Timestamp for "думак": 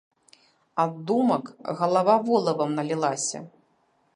1.09-1.45